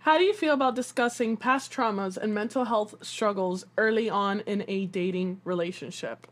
[0.00, 4.64] How do you feel about discussing past traumas and mental health struggles early on in
[4.66, 6.26] a dating relationship?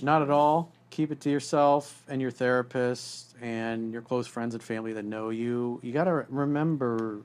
[0.00, 0.72] Not at all.
[0.88, 5.28] Keep it to yourself and your therapist and your close friends and family that know
[5.28, 5.80] you.
[5.82, 7.20] You got to remember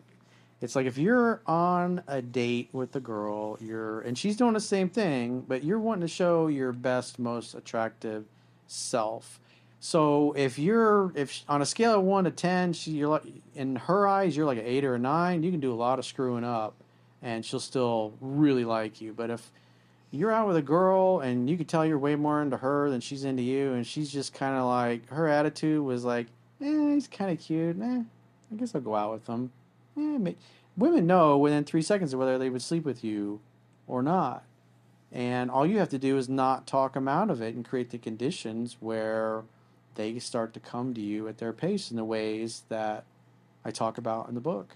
[0.60, 4.60] it's like if you're on a date with a girl, you're and she's doing the
[4.60, 8.26] same thing, but you're wanting to show your best, most attractive
[8.66, 9.40] self.
[9.80, 13.24] So if you're if on a scale of 1 to 10, she you're like
[13.56, 16.00] in her eyes you're like an 8 or a 9, you can do a lot
[16.00, 16.76] of screwing up
[17.22, 19.14] and she'll still really like you.
[19.14, 19.52] But if
[20.12, 23.02] you're out with a girl and you can tell you're way more into her than
[23.02, 26.28] she's into you and she's just kind of like her attitude was like
[26.62, 27.80] eh he's kind of cute.
[27.82, 28.02] Eh
[28.52, 29.52] i guess i'll go out with him.
[29.98, 30.34] Eh,
[30.76, 33.42] women know within three seconds of whether they would sleep with you
[33.86, 34.44] or not.
[35.12, 37.92] And all you have to do is not talk them out of it and create
[37.92, 39.44] the conditions where
[39.98, 43.04] they start to come to you at their pace in the ways that
[43.66, 44.76] i talk about in the book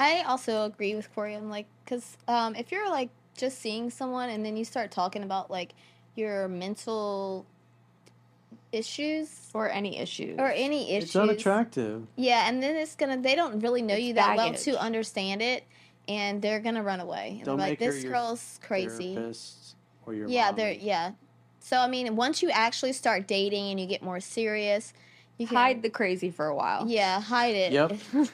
[0.00, 1.34] I also agree with Corey.
[1.34, 5.24] I'm like, because um, if you're like just seeing someone and then you start talking
[5.24, 5.74] about like
[6.14, 7.44] your mental
[8.70, 13.34] issues or any issues or any issues, it's unattractive yeah, and then it's gonna they
[13.34, 15.64] don't really know It's you that well to understand it,
[16.06, 17.30] and they're gonna run away.
[17.30, 19.14] And they're Don't like, make her this your girl's crazy.
[19.14, 19.74] therapist
[20.06, 20.56] or your Yeah, mommy.
[20.56, 21.10] they're yeah.
[21.68, 24.94] So I mean, once you actually start dating and you get more serious,
[25.36, 27.72] you can hide the crazy for a while Yeah, hide it.
[27.72, 27.98] Yep.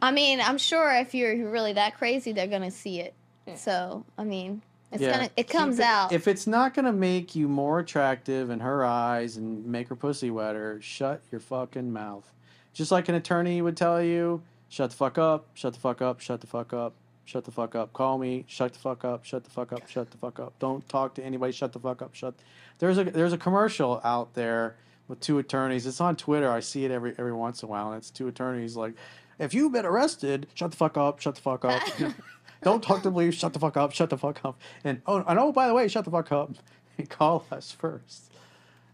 [0.00, 3.14] I mean, I'm sure if you're really that crazy, they're gonna see it.
[3.56, 5.10] So I mean, it's Yeah.
[5.12, 6.12] gonna it comes it- out.
[6.12, 10.30] If it's not gonna make you more attractive in her eyes and make her pussy
[10.30, 12.32] wetter, shut your fucking mouth.
[12.72, 16.20] Just like an attorney would tell you, shut the fuck up, shut the fuck up,
[16.20, 16.94] shut the fuck up,
[17.24, 17.92] shut the fuck up.
[17.92, 20.58] Call me, shut the fuck up, shut the fuck up, shut the fuck up.
[20.58, 22.34] Don't talk to anybody, shut the fuck up, shut.
[22.78, 24.76] There's a there's a commercial out there
[25.08, 25.86] with two attorneys.
[25.86, 26.50] It's on Twitter.
[26.50, 28.94] I see it every every once in a while, and it's two attorneys like,
[29.38, 31.82] if you've been arrested, shut the fuck up, shut the fuck up.
[32.62, 33.34] Don't talk to police.
[33.34, 33.92] Shut the fuck up.
[33.92, 34.60] Shut the fuck up.
[34.84, 36.52] And oh, and oh, by the way, shut the fuck up.
[37.08, 38.30] Call us first.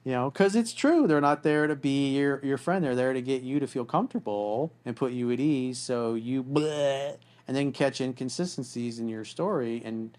[0.05, 1.07] You know, because it's true.
[1.07, 2.83] They're not there to be your your friend.
[2.83, 6.43] They're there to get you to feel comfortable and put you at ease, so you
[6.43, 7.17] bleh,
[7.49, 10.17] and then catch inconsistencies in your story and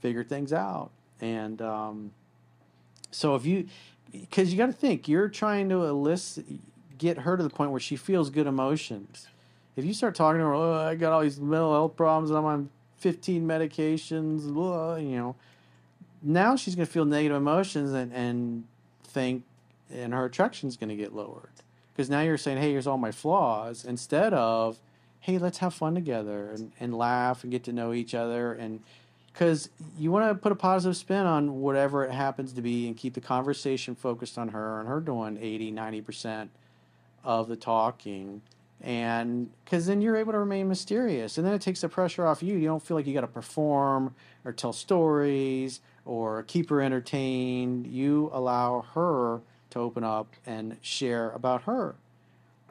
[0.00, 0.90] figure things out.
[1.20, 2.12] And um,
[3.10, 3.68] so if you,
[4.10, 6.46] because you got to think, you're trying to elicit,
[6.96, 9.28] get her to the point where she feels good emotions.
[9.76, 12.38] If you start talking to her, oh, I got all these mental health problems and
[12.38, 15.36] I'm on 15 medications, blah, you know,
[16.22, 18.64] now she's going to feel negative emotions and, and
[19.04, 19.44] think,
[19.92, 21.50] and her attraction's going to get lowered.
[21.92, 24.78] Because now you're saying, hey, here's all my flaws, instead of,
[25.20, 28.52] hey, let's have fun together and, and laugh and get to know each other.
[28.52, 28.80] And
[29.32, 32.96] because you want to put a positive spin on whatever it happens to be and
[32.96, 34.80] keep the conversation focused on her.
[34.80, 36.48] And her doing 80, 90%
[37.22, 38.40] of the talking.
[38.80, 41.36] And because then you're able to remain mysterious.
[41.36, 42.56] And then it takes the pressure off you.
[42.56, 44.14] You don't feel like you got to perform
[44.44, 47.86] or tell stories or keep her entertained.
[47.86, 51.94] You allow her to open up and share about her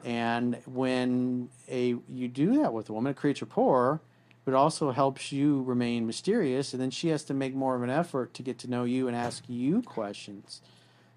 [0.04, 4.00] and when a you do that with a woman it creates rapport
[4.44, 7.90] but also helps you remain mysterious and then she has to make more of an
[7.90, 10.62] effort to get to know you and ask you questions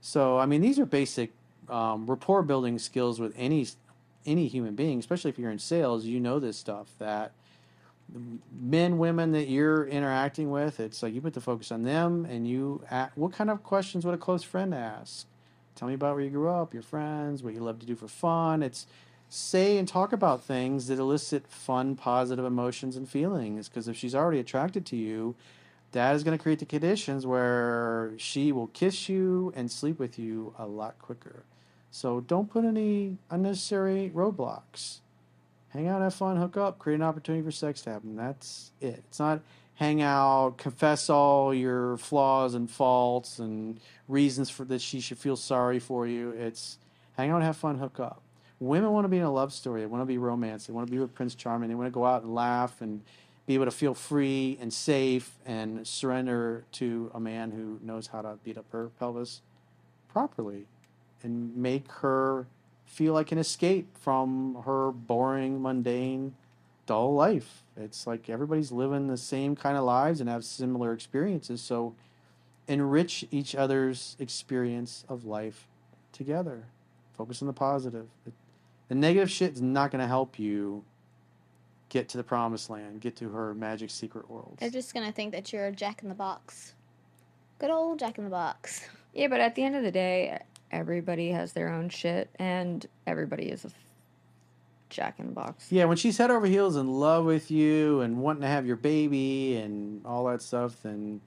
[0.02, 1.32] so i mean these are basic
[1.70, 3.66] um, rapport building skills with any
[4.26, 7.32] any human being, especially if you're in sales, you know this stuff that
[8.52, 12.48] men, women that you're interacting with, it's like you put the focus on them and
[12.48, 15.26] you ask, what kind of questions would a close friend ask?
[15.76, 18.08] Tell me about where you grew up, your friends, what you love to do for
[18.08, 18.64] fun.
[18.64, 18.86] It's
[19.30, 23.68] say and talk about things that elicit fun, positive emotions and feelings.
[23.68, 25.36] Because if she's already attracted to you,
[25.92, 30.20] that is going to create the conditions where she will kiss you and sleep with
[30.20, 31.44] you a lot quicker.
[31.92, 35.00] So don't put any unnecessary roadblocks.
[35.70, 38.16] Hang out, have fun, hook up, create an opportunity for sex to happen.
[38.16, 39.04] That's it.
[39.08, 39.42] It's not
[39.84, 45.36] hang out, confess all your flaws and faults and reasons for that she should feel
[45.36, 46.30] sorry for you.
[46.30, 46.78] It's
[47.18, 48.22] hang out, have fun, hook up.
[48.62, 49.82] Women want to be in a love story.
[49.82, 50.68] They want to be romance.
[50.68, 51.68] They want to be with Prince Charming.
[51.68, 53.02] They want to go out and laugh and
[53.46, 58.22] be able to feel free and safe and surrender to a man who knows how
[58.22, 59.42] to beat up her pelvis
[60.08, 60.66] properly
[61.24, 62.48] and make her
[62.86, 66.36] feel like an escape from her boring, mundane
[66.86, 67.64] dull life.
[67.76, 71.62] It's like everybody's living the same kind of lives and have similar experiences.
[71.62, 71.96] So
[72.68, 75.68] enrich each other's experience of life
[76.12, 76.66] together.
[77.18, 78.08] Focus on the positive.
[78.90, 80.84] The negative shit is not going to help you
[81.94, 84.58] get to the promised land, get to her magic secret world.
[84.60, 86.74] They're just gonna think that you're a Jack in the Box.
[87.60, 88.88] Good old Jack in the Box.
[89.14, 90.40] Yeah, but at the end of the day,
[90.72, 93.74] everybody has their own shit, and everybody is a f-
[94.94, 95.68] jack in the box.
[95.70, 98.76] Yeah, when she's head over heels in love with you and wanting to have your
[98.76, 101.20] baby and all that stuff, then,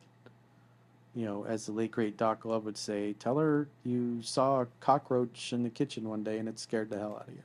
[1.15, 4.67] you know, as the late great Doc Love would say, tell her you saw a
[4.81, 7.43] cockroach in the kitchen one day and it scared the hell out of you.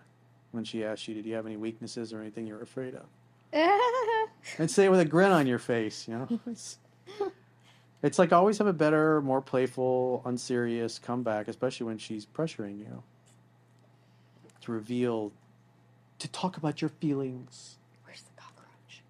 [0.52, 3.06] When she asked you, did you have any weaknesses or anything you're afraid of?
[4.58, 6.40] And say it with a grin on your face, you know?
[6.48, 6.78] It's,
[8.02, 13.04] it's like always have a better, more playful, unserious comeback, especially when she's pressuring you
[14.62, 15.32] to reveal,
[16.22, 17.78] to talk about your feelings.
[18.06, 19.04] Where's the cockroach?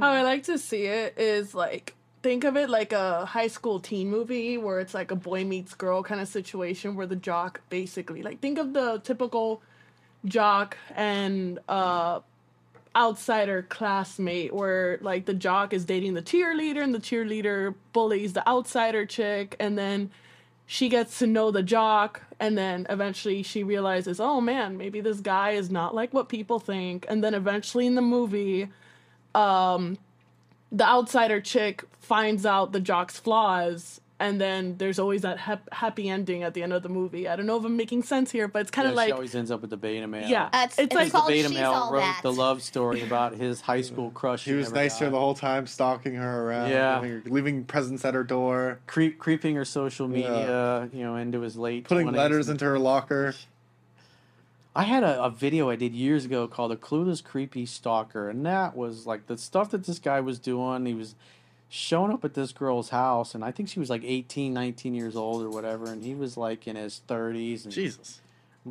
[0.00, 3.78] How I like to see it is like think of it like a high school
[3.78, 7.60] teen movie where it's like a boy meets girl kind of situation where the jock
[7.68, 9.62] basically like think of the typical
[10.24, 12.18] jock and uh
[12.96, 18.48] outsider classmate where like the jock is dating the cheerleader and the cheerleader bullies the
[18.48, 20.10] outsider chick and then
[20.66, 25.20] she gets to know the jock and then eventually she realizes oh man maybe this
[25.20, 27.06] guy is not like what people think.
[27.08, 28.68] And then eventually in the movie
[29.34, 29.98] um
[30.72, 36.08] the outsider chick finds out the jock's flaws and then there's always that hap- happy
[36.08, 38.48] ending at the end of the movie i don't know if i'm making sense here
[38.48, 40.26] but it's kind Yeah, of like she always ends up with the beta male.
[40.28, 42.20] yeah Uh, it's, it's like it's called the beta male wrote That.
[42.22, 44.44] the love story about his high school crush.
[44.46, 47.00] He was nice to her the whole time, stalking her around, Yeah.
[47.00, 51.40] leaving, her- leaving presents at her door, Creep, creeping her social media, you know, into
[51.42, 52.16] his late putting 20s.
[52.16, 53.34] letters into her locker.
[54.74, 58.44] I had a, a video I did years ago called "A Clueless Creepy Stalker," and
[58.44, 60.84] that was like the stuff that this guy was doing.
[60.84, 61.14] He was
[61.68, 65.16] showing up at this girl's house, and I think she was like 18, 19 years
[65.16, 67.64] old or whatever, and he was like in his 30s.
[67.64, 68.20] And, Jesus.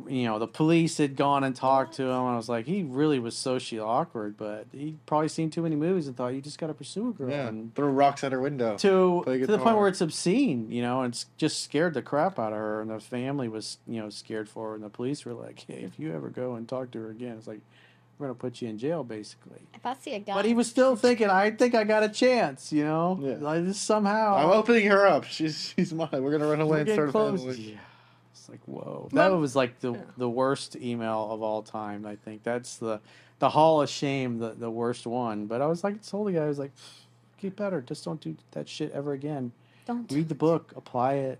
[0.08, 2.10] you know, the police had gone and talked to him.
[2.10, 5.76] And I was like, he really was socially awkward, but he probably seen too many
[5.76, 7.30] movies and thought you just got to pursue a girl.
[7.30, 7.48] Yeah.
[7.48, 8.76] And Throw rocks at her window.
[8.78, 12.38] to to the point where it's obscene, you know, and it's just scared the crap
[12.38, 15.24] out of her, and the family was, you know, scared for her, and the police
[15.24, 17.60] were like, "Hey, if you ever go and talk to her again, it's like
[18.18, 20.68] we're gonna put you in jail, basically." If I see a guy, But he was
[20.68, 23.36] still thinking, "I think I got a chance," you know, Yeah.
[23.40, 24.36] like just somehow.
[24.36, 25.24] I'm opening her up.
[25.24, 26.08] She's she's mine.
[26.12, 27.60] We're gonna run away we're and getting start a family.
[27.72, 27.78] Yeah.
[28.32, 30.00] It's like whoa, that Well, was like the yeah.
[30.16, 32.06] the worst email of all time.
[32.06, 33.00] I think that's the
[33.38, 35.46] the Hall of Shame, the the worst one.
[35.46, 36.72] But I was like, told the guy, I was like,
[37.38, 37.80] get better.
[37.82, 39.52] Just don't do that shit ever again.
[39.86, 40.10] don't.
[40.10, 41.38] read the book, apply it.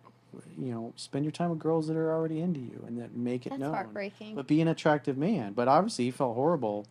[0.59, 3.47] You know, spend your time with girls that are already into you, and that make
[3.47, 3.75] it That's known.
[3.75, 4.35] heartbreaking.
[4.35, 5.53] But be an attractive man.
[5.53, 6.87] But obviously, he felt horrible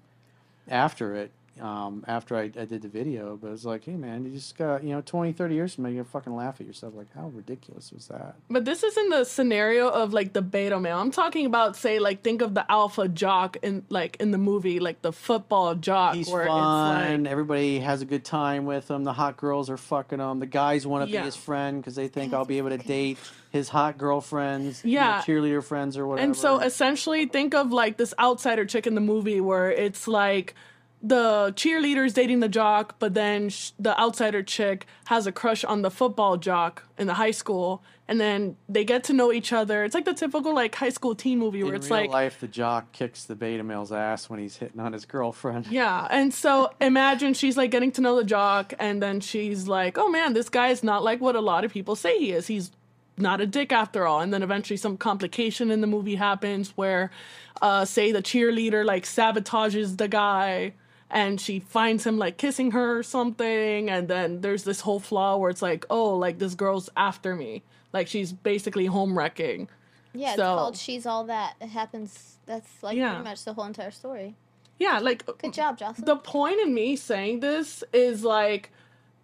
[0.67, 1.31] after it.
[1.61, 4.57] Um, after I, I did the video, but it was like, hey man, you just
[4.57, 6.93] got you know 20, 30 years from now, you're gonna fucking laugh at yourself.
[6.95, 8.35] Like, how ridiculous was that?
[8.49, 10.97] But this isn't the scenario of like the beta male.
[10.99, 14.79] I'm talking about say like think of the alpha jock in like in the movie
[14.81, 17.11] like the football jock He's where fun.
[17.13, 19.05] it's like Everybody has a good time with him.
[19.05, 20.39] The hot girls are fucking him.
[20.39, 21.21] The guys want to Yeah.
[21.21, 23.17] be his friend because they think I'll be able to date
[23.51, 25.21] his hot girlfriends, you know, Yeah.
[25.21, 26.25] cheerleader friends or whatever.
[26.25, 30.53] And so essentially think of like this outsider chick in the movie where it's like
[31.01, 35.81] the cheerleader's dating the jock, but then sh- the outsider chick has a crush on
[35.81, 39.83] the football jock in the high school, and then they get to know each other.
[39.83, 42.39] It's like the typical like high school teen movie where in it's real like life,
[42.39, 45.67] the jock kicks the beta male's ass when he's hitting on his girlfriend.
[45.67, 49.97] Yeah, and so imagine she's like getting to know the jock, and then she's like,
[49.97, 52.47] "Oh man, this guy is not like what a lot of people say he is.
[52.47, 52.71] He's
[53.17, 57.11] not a dick after all." And then eventually, some complication in the movie happens where,
[57.61, 60.73] uh, say the cheerleader like sabotages the guy,
[61.15, 65.37] and she finds him like kissing her or something, and then there's this whole flaw
[65.37, 69.69] where it's like, "Oh, like this girl's after me." Like she's basically home wrecking.
[70.13, 71.55] yeah, it's called She's All That.
[71.61, 72.37] It happens.
[72.45, 73.15] That's like Yeah.
[73.15, 74.35] pretty much the whole entire story.
[74.77, 76.05] Yeah, like Good job, Jocelyne.
[76.05, 78.71] the point in me saying this is like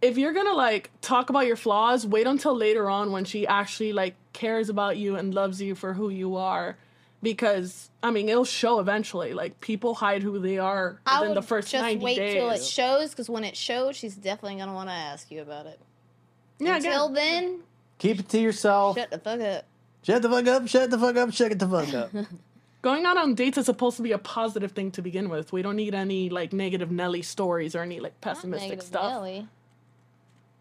[0.02, 3.92] if you're gonna like talk about your flaws wait until later on when she actually
[3.94, 6.78] like cares about you and loves you for who you are
[7.22, 11.44] because i mean it'll show eventually like people hide who they are I within would
[11.44, 14.58] the first just 90 wait days till it shows because when it shows, she's definitely
[14.60, 15.80] gonna want to ask you about it.
[16.60, 17.14] yeah Until again,
[17.44, 17.60] then,
[18.00, 18.98] Keep it to yourself.
[18.98, 19.66] shut the fuck up.
[20.04, 20.68] Shut the fuck up.
[20.68, 21.32] Shut the fuck up.
[21.32, 22.12] Shut the fuck up.
[22.82, 25.62] going out on dates is supposed to be a positive thing to begin with we
[25.62, 29.48] don't need any like negative nelly stories or any like Not pessimistic negative stuff Nelly.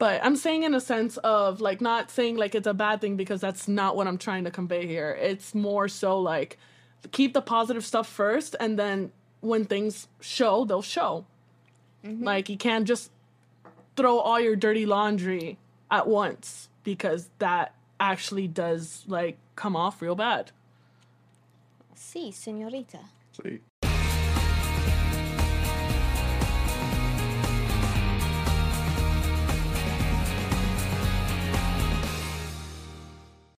[0.00, 3.16] But I'm saying in a sense of like not saying like it's a bad thing
[3.16, 5.10] because that's not what I'm trying to convey here.
[5.20, 6.56] It's more so like
[7.12, 11.26] keep the positive stuff first and then when things show, they'll show.
[12.02, 12.24] Mm-hmm.
[12.24, 13.10] Like you can't just
[13.94, 15.58] throw all your dirty laundry
[15.90, 20.50] at once because that actually does like come off real bad.
[21.94, 23.00] See, si, senorita.
[23.42, 23.50] See.
[23.50, 23.69] Si.